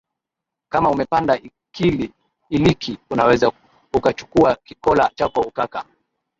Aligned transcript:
kama 0.69 0.89
umepanda 0.91 1.39
iliki 2.49 2.97
unaweza 3.09 3.51
ukachukuwa 3.93 4.55
kikola 4.63 5.11
chako 5.15 5.41
ukaka 5.41 5.85